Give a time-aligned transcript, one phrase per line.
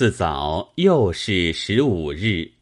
[0.00, 2.52] 次早又是十五日，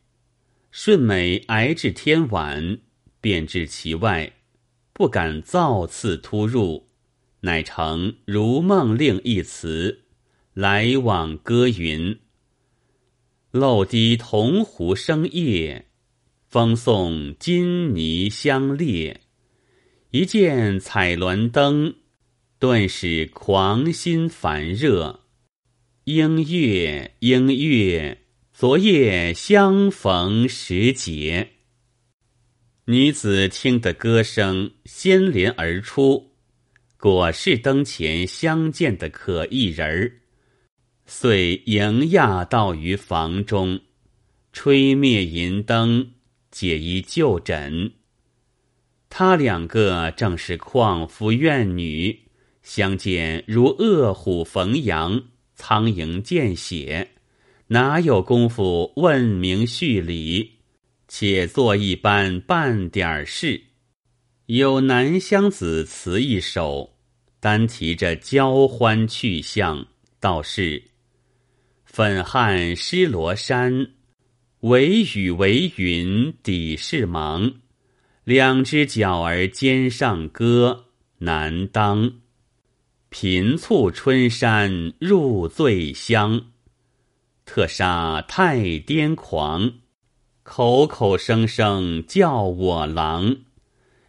[0.72, 2.78] 顺美挨至天晚，
[3.20, 4.32] 便至其外，
[4.92, 6.88] 不敢造次突入，
[7.42, 10.00] 乃成如梦令一词，
[10.52, 12.18] 来往歌云：
[13.52, 15.86] 漏滴铜壶生夜，
[16.48, 19.20] 风送金泥相列。
[20.10, 21.94] 一见彩鸾灯，
[22.58, 25.27] 顿使狂心烦热。
[26.10, 28.16] 莺乐莺乐，
[28.54, 31.50] 昨夜相逢时节。
[32.86, 36.30] 女子听得歌声，先连而出，
[36.96, 40.12] 果是灯前相见的可意人儿，
[41.04, 43.78] 遂迎亚到于房中，
[44.50, 46.12] 吹灭银灯，
[46.50, 47.92] 解衣就枕。
[49.10, 52.20] 他两个正是旷夫怨女，
[52.62, 55.24] 相见如恶虎逢羊。
[55.58, 57.08] 苍蝇见血，
[57.66, 60.52] 哪有功夫问名叙礼？
[61.08, 63.60] 且做一般半点事。
[64.46, 66.94] 有南乡子词一首，
[67.40, 69.88] 单提着交欢去向，
[70.20, 70.80] 道是：
[71.84, 73.88] 粉汉湿罗衫，
[74.60, 77.52] 为雨为云底是忙。
[78.22, 80.84] 两只脚儿肩上搁，
[81.18, 82.12] 难当。
[83.10, 86.52] 频促春山入醉乡，
[87.46, 89.72] 特杀太癫狂，
[90.42, 93.38] 口口声声叫我郎。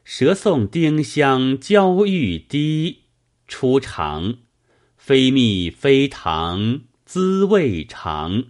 [0.04, 3.04] 舌送丁香娇玉滴，
[3.48, 4.40] 初尝，
[4.98, 8.48] 非蜜非糖，滋味长。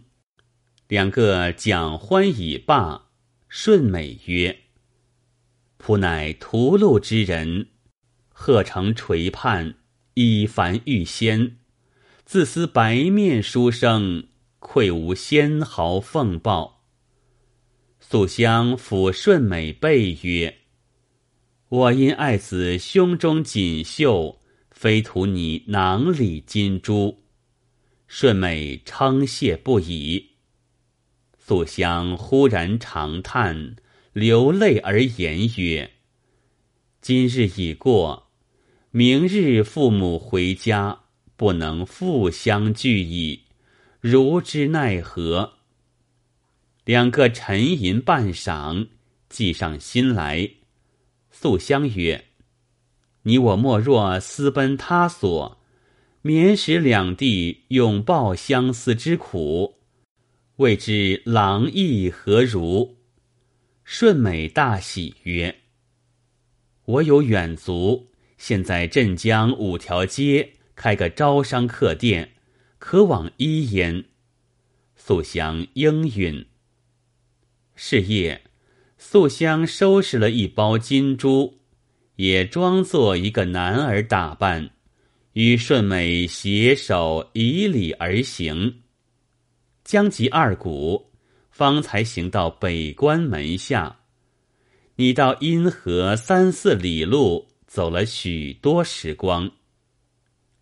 [0.88, 3.10] 两个讲欢已罢，
[3.48, 4.62] 顺美曰
[5.78, 7.68] ：“仆乃屠戮之人，
[8.30, 9.76] 贺成垂盼。”
[10.22, 11.56] 以凡遇仙，
[12.26, 14.28] 自思白面书生，
[14.60, 16.84] 愧无仙毫奉报。
[18.02, 20.58] 素香抚顺美背曰
[21.70, 27.24] ：“我因爱子胸中锦绣，非图你囊里金珠。”
[28.06, 30.32] 顺美称谢不已。
[31.38, 33.78] 素香忽然长叹，
[34.12, 35.90] 流泪而言曰
[37.00, 38.26] ：“今日已过。”
[38.92, 41.02] 明日父母回家，
[41.36, 43.42] 不能复相聚矣，
[44.00, 45.60] 如之奈何？
[46.86, 48.88] 两个沉吟半晌，
[49.30, 50.50] 计上心来。
[51.30, 52.26] 素香曰
[53.22, 55.62] ：“你我莫若私奔他所，
[56.24, 59.76] 免使两地永抱相思之苦，
[60.56, 62.98] 未知郎意何如？”
[63.86, 65.60] 顺美大喜曰
[66.86, 68.08] ：“我有远足。”
[68.40, 72.32] 现在镇江五条街开个招商客店，
[72.80, 74.06] 可往一焉。
[74.96, 76.46] 素香应允。
[77.76, 78.42] 是夜，
[78.98, 81.60] 素香收拾了一包金珠，
[82.16, 84.72] 也装作一个男儿打扮，
[85.34, 88.82] 与顺美携手以礼而行。
[89.84, 91.12] 将及二鼓，
[91.52, 94.00] 方才行到北关门下。
[94.96, 97.49] 你到阴河三四里路。
[97.70, 99.52] 走了许多时光，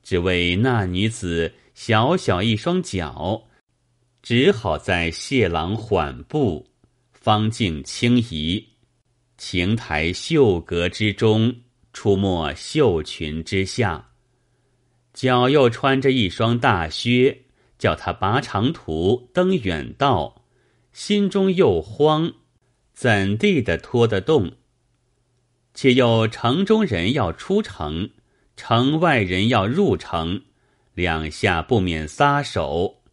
[0.04, 3.48] 只为那女子小小一双脚，
[4.22, 6.68] 只好在谢郎缓步，
[7.14, 8.62] 方径轻移，
[9.38, 11.56] 亭台绣阁之中，
[11.94, 14.10] 出没绣裙之下，
[15.14, 17.46] 脚又穿着一双大靴，
[17.80, 20.44] 叫他拔长途登远道，
[20.92, 22.34] 心中又慌，
[22.94, 24.52] 怎地的拖得动？
[25.78, 28.10] 且又城中人要出城，
[28.56, 30.42] 城外人要入城，
[30.96, 33.04] 两下不免撒手，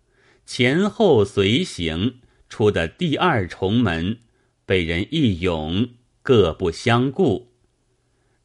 [0.47, 4.21] 前后随行，出的第二重门，
[4.65, 5.91] 被人一拥，
[6.23, 7.53] 各不相顾。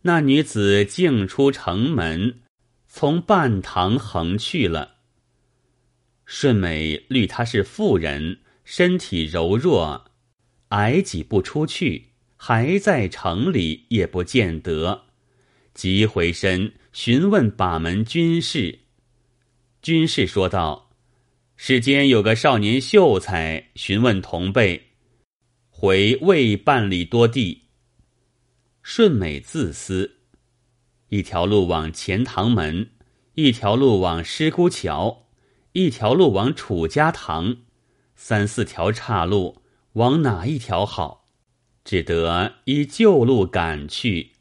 [0.02, 2.42] 那女子径出城门，
[2.90, 4.96] 从半堂横去了。
[6.26, 10.12] 顺美虑她是妇人，身体柔弱，
[10.72, 12.09] 矮几步出去。
[12.42, 15.08] 还在城里也不见得，
[15.74, 18.80] 即回身询问把门军士。
[19.82, 20.90] 军士说道
[21.58, 24.92] ：“世间有个少年秀才，询问同辈，
[25.70, 27.66] 回未半里多地。”
[28.82, 30.20] 顺美自私，
[31.10, 32.90] 一条路往钱塘门，
[33.34, 35.28] 一条路往师姑桥，
[35.74, 37.58] 一条路往楚家塘，
[38.16, 39.62] 三四条岔路，
[39.94, 41.19] 往哪一条好？
[41.84, 44.32] 只得依旧路赶去，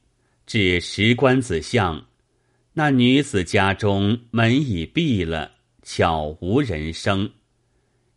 [0.47, 2.07] 至石关子巷，
[2.75, 5.53] 那女子家中门已闭了，
[5.83, 7.31] 悄无人声。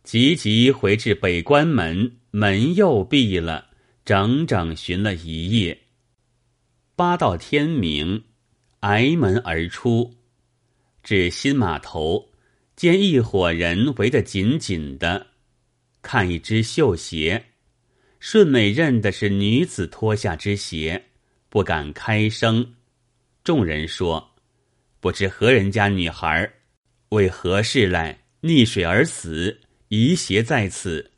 [0.02, 3.68] 急急回至北关门，门又闭了，
[4.04, 5.78] 整整寻了一夜。
[6.96, 8.24] 八到天明，
[8.80, 10.14] 挨门而出，
[11.02, 12.30] 至新码头，
[12.76, 15.28] 见一伙人围得紧紧的，
[16.02, 17.51] 看一只绣鞋，
[18.24, 21.06] 顺美认的是女子脱下之鞋，
[21.48, 22.74] 不敢开声。
[23.42, 24.34] 众人说
[25.00, 26.48] ：“不知何人家女孩，
[27.08, 29.58] 为何事来溺水而死？
[29.88, 31.10] 遗鞋在此。”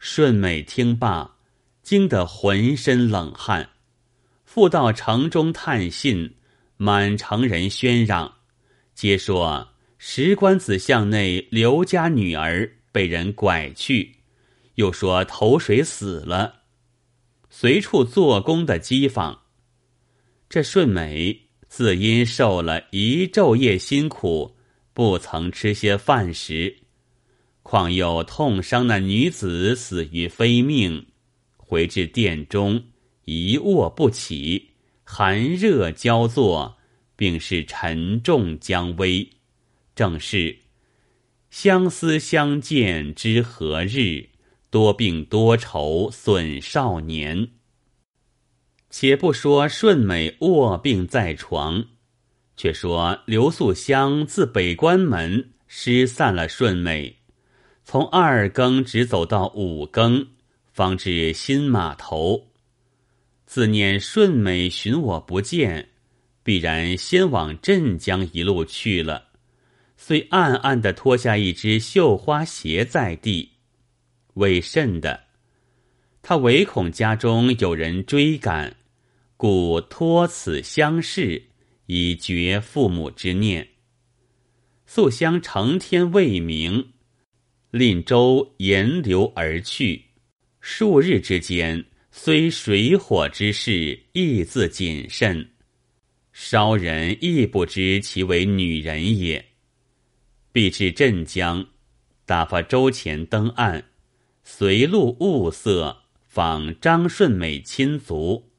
[0.00, 1.36] 顺美听罢，
[1.84, 3.70] 惊得浑身冷汗。
[4.44, 6.34] 复到城中探信，
[6.78, 8.38] 满城人喧嚷，
[8.92, 9.68] 皆说
[9.98, 14.16] 石官子巷内刘家女儿被人拐去，
[14.78, 16.62] 又说投水死了。
[17.50, 19.36] 随处做工的讥讽。
[20.48, 21.44] 这顺美。
[21.70, 24.56] 自因受了一昼夜辛苦，
[24.94, 26.78] 不曾吃些饭食，
[27.62, 31.08] 况又痛伤那女子死于非命，
[31.58, 32.82] 回至殿中
[33.26, 34.70] 一卧不起，
[35.04, 36.78] 寒热交作，
[37.14, 39.28] 并是沉重将危。
[39.94, 40.60] 正是
[41.50, 44.27] 相思相见知何日，
[44.70, 47.48] 多病多愁损少年。
[48.90, 51.84] 且不说顺美卧病在床，
[52.56, 57.18] 却说刘素香自北关门失散了顺美，
[57.84, 60.26] 从二更直走到五更，
[60.72, 62.48] 方至新码头。
[63.44, 65.90] 自念顺美寻我不见，
[66.42, 69.28] 必然先往镇江一路去了，
[69.98, 73.57] 遂暗暗的脱下一只绣花鞋在地。
[74.38, 75.24] 为甚的？
[76.22, 78.76] 他唯恐家中有人追赶。
[79.36, 81.44] 故托此相视，
[81.86, 83.68] 以绝父母之念。
[84.84, 86.92] 素香成天未明，
[87.70, 90.06] 令舟沿流而去。
[90.60, 95.50] 数日之间，虽水火之事，亦自谨慎。
[96.32, 99.44] 稍人亦不知其为女人也。
[100.50, 101.64] 必至镇江，
[102.26, 103.84] 打发周前登岸，
[104.50, 108.50] 随路物色，访张顺美亲族。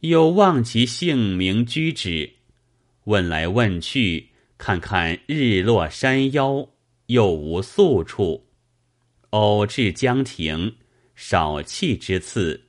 [0.00, 2.32] 又望其姓名居止，
[3.04, 6.68] 问来问去，看看日落山腰，
[7.06, 8.48] 又无宿处。
[9.30, 10.74] 偶至江亭，
[11.14, 12.64] 少气之次。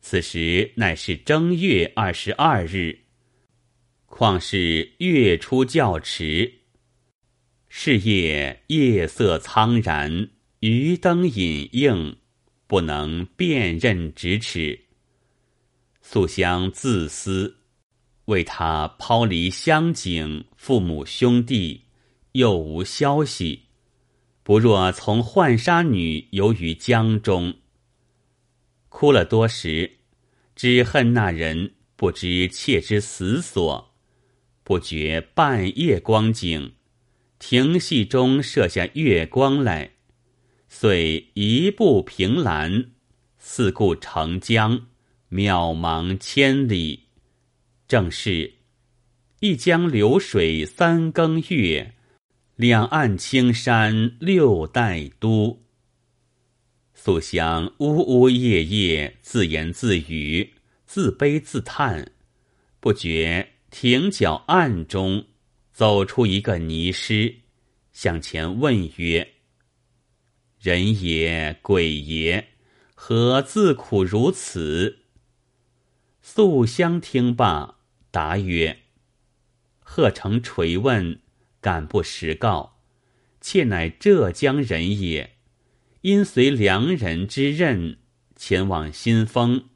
[0.00, 3.00] 此时乃是正月二十二日，
[4.06, 6.60] 况是月初较迟。
[7.68, 10.28] 是夜夜色苍然，
[10.66, 12.16] 余灯隐映，
[12.66, 14.86] 不能辨认咫尺。
[16.00, 17.58] 素香自私，
[18.24, 21.82] 为他抛离乡景，父母兄弟
[22.32, 23.64] 又无消息，
[24.42, 27.56] 不若从浣纱女游于江中。
[28.88, 29.98] 哭了多时，
[30.56, 33.94] 只恨那人不知妾之死所，
[34.62, 36.72] 不觉半夜光景，
[37.38, 39.90] 亭隙中射下月光来，
[40.76, 42.90] 遂一步凭栏，
[43.38, 44.88] 四顾长江。
[45.30, 47.04] 渺茫千里，
[47.86, 48.54] 正是
[49.38, 51.94] 一江流水三更月，
[52.56, 55.62] 两岸青山六代都。
[56.92, 60.54] 素香呜呜咽咽，自言自语，
[60.86, 62.10] 自悲自叹，
[62.80, 65.24] 不觉亭角暗中
[65.72, 67.32] 走出一个泥师，
[67.92, 69.33] 向前问曰
[70.64, 72.48] ：“人也，鬼也，
[72.94, 75.00] 何自苦如此？”
[76.22, 77.80] 素香听罢，
[78.10, 78.78] 答曰
[79.84, 81.20] ：“贺成垂问，
[81.60, 82.78] 敢不实告？
[83.42, 85.36] 妾乃浙江人也，
[86.00, 87.98] 因随良人之任
[88.34, 89.66] 前往新丰，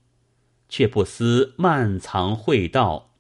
[0.71, 3.15] 却不思漫藏会道。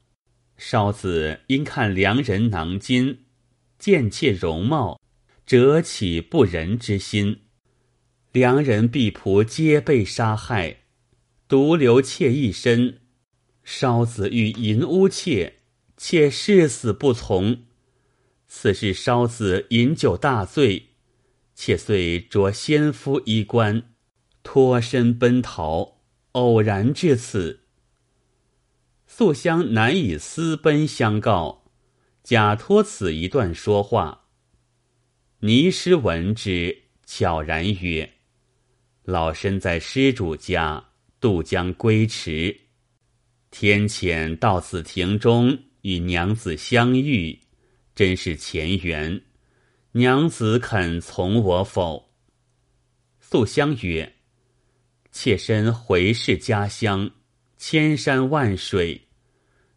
[0.56, 3.26] 少子因看良人囊金，
[3.78, 4.98] 见妾容貌，
[5.44, 7.42] 折起不仁之心。
[8.38, 10.78] 良人婢仆皆被杀害，
[11.48, 13.00] 独留妾一身。”
[13.64, 15.58] 烧子欲淫污妾，
[15.98, 17.64] 妾誓死不从。
[18.46, 20.90] 此事烧子饮酒大醉，
[21.54, 23.90] 妾遂着先夫衣冠，
[24.42, 25.98] 脱身奔逃，
[26.32, 27.64] 偶然至此。
[29.06, 31.64] 素香难以私奔相告，
[32.22, 34.28] 假托此一段说话。
[35.40, 38.14] 倪师闻之，悄然曰
[39.10, 40.84] ：“老身在施主家
[41.18, 42.54] 渡江归迟。”
[43.50, 47.40] 天遣到此亭中与娘子相遇，
[47.94, 49.18] 真是前缘。
[49.92, 52.12] 娘子肯从我否？
[53.18, 54.12] 素香曰
[55.10, 57.10] ：“妾身回视家乡，
[57.56, 59.08] 千山万水，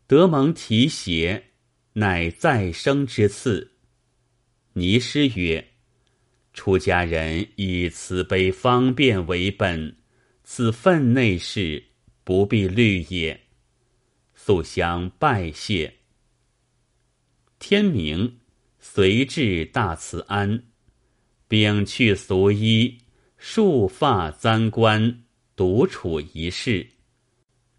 [0.07, 1.41] 得蒙提携，
[1.93, 3.71] 乃再生之赐。”
[4.75, 5.65] 尼师曰
[6.53, 9.95] ：“出家人以慈悲方便为本，
[10.43, 11.83] 此分内事，
[12.23, 13.39] 不必虑也。”
[14.35, 15.93] 素香拜谢。
[17.59, 18.39] 天明，
[18.79, 20.63] 随至大慈庵，
[21.47, 22.97] 秉去俗衣。
[23.37, 25.23] 束发簪冠，
[25.55, 26.87] 独处一室。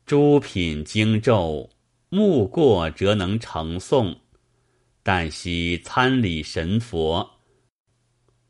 [0.05, 1.71] 诸品经咒，
[2.09, 4.17] 目过则能成诵。
[5.05, 7.32] 但惜参礼神佛，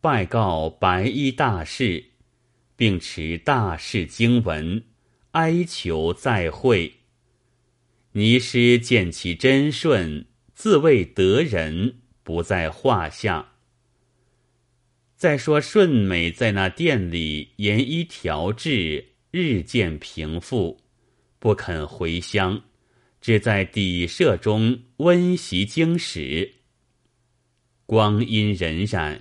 [0.03, 2.07] 拜告白衣大士，
[2.75, 4.83] 并持大士经文，
[5.31, 6.93] 哀求再会。
[8.11, 13.53] 尼师见其真顺，自谓得人，不在话下。
[15.15, 20.81] 再说顺美在那店里研医调治，日渐平复，
[21.39, 22.61] 不肯回乡，
[23.21, 26.55] 只在底舍中温习经史。
[27.87, 29.21] 光阴荏苒，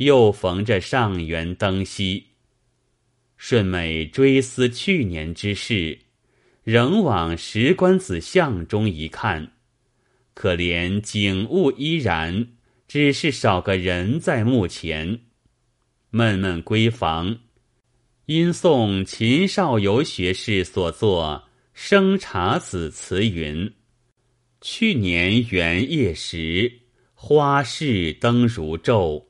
[0.00, 2.28] 又逢着上元灯夕。
[3.36, 5.98] 顺美追思去年之事，
[6.64, 9.52] 仍往石官子像中一看，
[10.32, 12.48] 可怜景物依然，
[12.88, 15.20] 只是少个人在墓前。
[16.08, 17.38] 闷闷闺房，
[18.24, 23.70] 因诵秦少游学士所作《生查子》词云
[24.62, 26.72] ：“去年元夜时，
[27.12, 29.26] 花市灯如昼，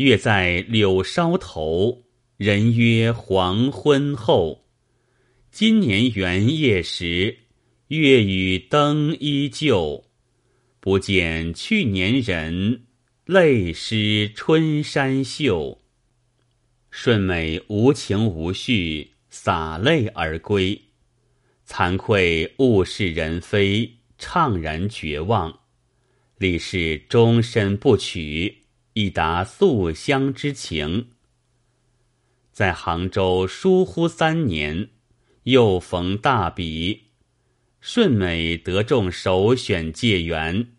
[0.00, 2.04] 月在柳梢头，
[2.38, 4.64] 人约黄昏后。
[5.50, 7.36] 今年元夜时，
[7.88, 10.06] 月与灯依旧，
[10.80, 12.84] 不见去年人，
[13.26, 15.82] 泪湿春衫袖。”
[16.90, 20.80] 顺美无情无绪，洒泪而归，
[21.68, 25.60] 惭愧物是人非，怅然绝望。
[26.38, 28.59] 立誓终身不娶，
[28.94, 31.10] 以达素香之情。
[32.52, 34.90] 在杭州疏忽三年，
[35.44, 37.10] 又逢大比，
[37.80, 40.72] 顺美得中首选解元，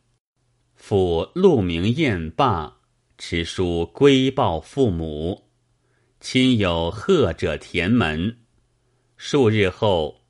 [0.76, 2.82] 赴鹿鸣宴罢，
[3.18, 5.50] 持书归报父母。
[6.20, 8.38] 亲友贺者填门，
[9.18, 10.22] 数日后，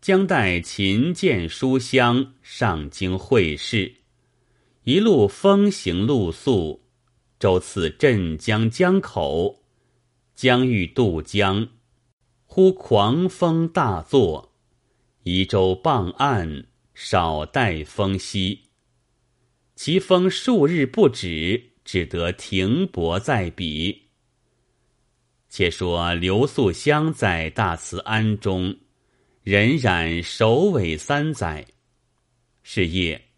[0.00, 3.96] 将带琴剑书香上京会试，
[4.82, 6.87] 一路风行露宿，
[7.38, 9.62] 舟次镇江江口，
[10.34, 11.68] 将欲渡江，
[12.46, 14.52] 忽狂风大作，
[15.22, 18.64] 移舟傍岸，少带风息。
[19.76, 24.08] 其风数日不止，只得停泊在彼。
[25.48, 28.76] 且说刘素香在大慈庵中，
[29.44, 31.64] 荏苒首尾三载。
[32.64, 33.28] 是夜，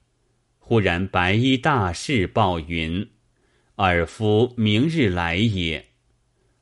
[0.58, 3.06] 忽然白衣大士报云
[3.86, 5.86] ：“尔夫明日来也。”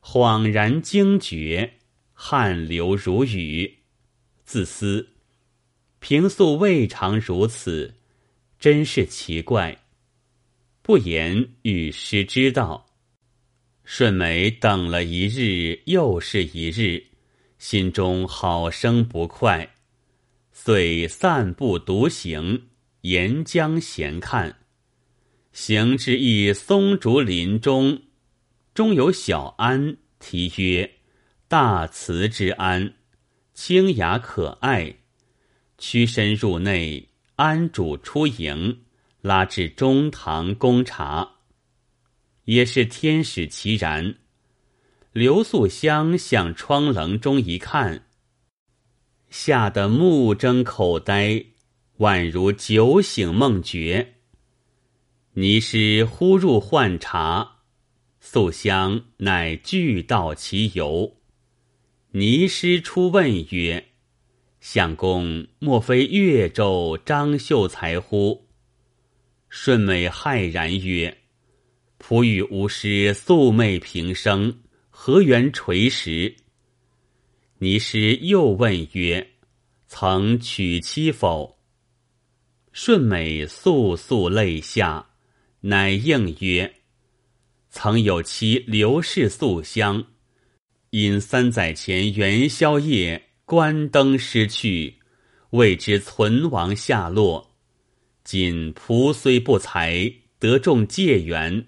[0.01, 1.75] 恍然惊觉，
[2.15, 3.79] 汗流如雨。
[4.45, 5.11] 自思：
[5.99, 7.95] 平素未尝如此，
[8.59, 9.85] 真是奇怪。
[10.81, 12.87] 不言，与师知道。
[13.85, 17.05] 顺美等了一日，又是一日，
[17.59, 19.75] 心中好生不快，
[20.53, 22.69] 遂散步独行，
[23.03, 24.58] 沿江闲看。
[25.61, 28.01] 行至一松竹林中，
[28.75, 30.89] 中有小庵，题曰
[31.49, 32.95] “大慈之庵”，
[33.55, 34.95] 清雅可爱。
[35.77, 38.85] 屈身入内，庵主出迎，
[39.21, 41.29] 拉至中堂供茶。
[42.45, 44.15] 也是天使其然。
[45.13, 48.07] 刘素香向窗棱中一看，
[49.29, 51.45] 吓得目睁口呆，
[51.99, 54.15] 宛如酒醒梦觉。
[55.41, 57.59] 尼师忽入唤茶，
[58.19, 61.15] 素香乃俱道其由。
[62.11, 63.91] 尼师初问曰
[64.59, 68.49] ：“相公莫非越州张秀才乎？”
[69.49, 71.17] 顺美骇然曰。
[72.01, 74.59] 仆与吾师素昧平生，
[74.91, 76.35] 何缘垂石？
[77.59, 79.35] 尼师又问曰
[79.87, 81.61] ：“曾娶妻否？”
[82.75, 85.08] 顺美簌簌泪下，
[85.63, 86.77] 乃应曰
[87.71, 90.07] ：“曾有妻刘氏素香，
[90.91, 94.99] 因三载前元宵夜关灯失去，
[95.51, 97.57] 未知存亡下落。
[98.23, 101.67] 今仆虽不才，得中解元。”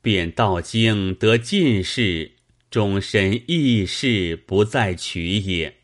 [0.00, 2.36] 便道经得进士，
[2.70, 5.78] 终身义士不再娶也。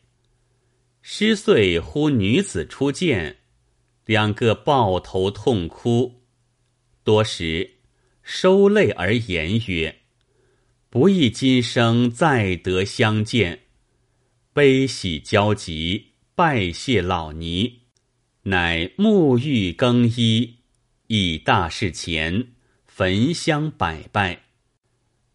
[1.01, 3.39] 失遂呼女子出见，
[4.05, 6.22] 两个抱头痛哭，
[7.03, 7.69] 多时
[8.21, 9.95] 收泪而言曰
[10.89, 13.59] ：“不意今生再得相见，
[14.53, 17.81] 悲喜交集，拜谢老尼。”
[18.45, 20.57] 乃沐浴更衣，
[21.07, 22.49] 以大事前
[22.85, 24.43] 焚香百拜，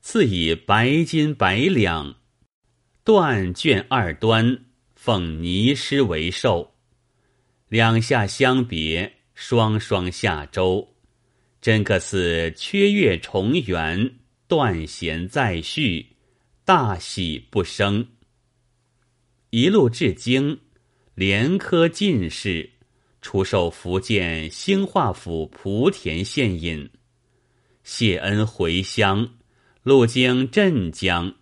[0.02, 2.16] 赐以白金百两，
[3.04, 6.74] 断卷二端，奉尼师为寿。
[7.68, 10.94] 两下相别，双双下舟，
[11.60, 14.14] 真个似缺月重圆，
[14.46, 16.16] 断弦再续，
[16.64, 18.06] 大喜不生。
[19.50, 20.58] 一路至京，
[21.14, 22.70] 连科进士。
[23.20, 26.88] 出受福建兴化府莆田县尹，
[27.82, 29.34] 谢恩回乡，
[29.82, 31.34] 路经镇江，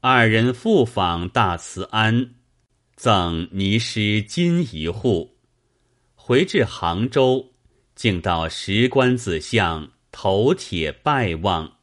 [0.00, 2.34] 二人复访大慈庵，
[2.96, 5.36] 赠泥师金一户。
[6.16, 7.51] 回至杭州，
[8.02, 11.74] 竟到石棺子巷头帖拜望。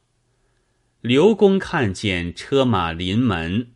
[1.00, 3.72] 刘公看见车马临门，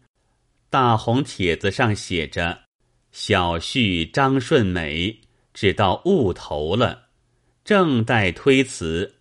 [0.68, 2.64] 大红帖子上写着
[3.10, 5.22] ：“小婿张顺美。”
[5.54, 7.06] 只到雾头了，
[7.64, 9.14] 正待推辞，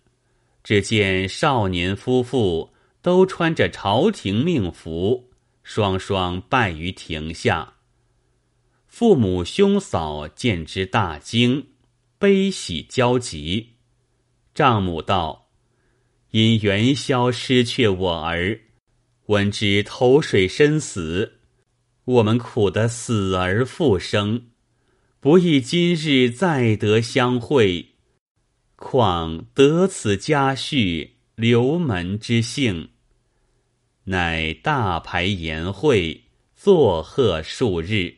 [0.62, 5.30] 只见少年夫妇都穿着朝廷命服，
[5.62, 7.76] 双双拜于庭下。
[8.86, 11.68] 父母兄嫂见之大惊，
[12.24, 13.74] 悲喜交集。
[14.54, 15.50] 丈母道
[16.32, 18.60] ：“因元宵失却我儿，
[19.26, 21.40] 闻之投水身死，
[22.06, 24.46] 我们苦得死而复生。”
[25.20, 27.90] 不意今日再得相会，
[28.74, 32.88] 况得此家婿刘门之幸，
[34.04, 36.22] 乃大排筵会，
[36.54, 38.14] 作贺数日，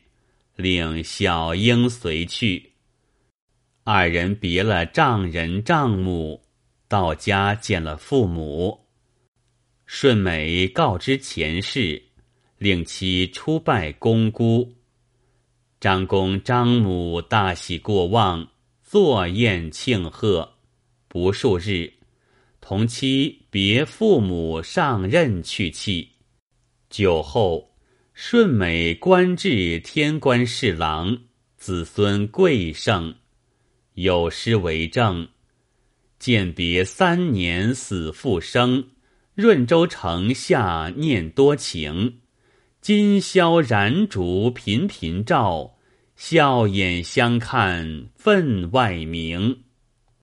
[0.54, 2.74] 令小英随去。
[3.88, 6.42] 二人别了丈人丈母，
[6.88, 8.80] 到家见了父母。
[9.86, 12.02] 顺美告知前事，
[12.58, 14.74] 令其出拜公姑。
[15.78, 18.48] 张公张母大喜过望，
[18.82, 20.54] 坐宴庆贺。
[21.06, 21.92] 不数日，
[22.60, 26.08] 同妻别父母上任去气。
[26.90, 27.70] 酒后，
[28.14, 31.16] 顺美官至天官侍郎，
[31.56, 33.14] 子孙贵盛，
[33.96, 35.28] 有诗为证
[36.18, 38.88] ：“见别三年死复生，
[39.34, 42.18] 润州城下念多情。”
[42.82, 45.76] 今宵燃烛频频照，
[46.14, 49.62] 笑眼相看分外明。